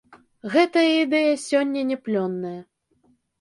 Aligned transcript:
Гэтая 0.53 0.85
ідэя 1.01 1.33
сёння 1.49 1.85
не 1.91 1.97
плённая. 2.07 2.57